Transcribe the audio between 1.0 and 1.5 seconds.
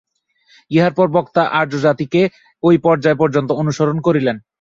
বক্তা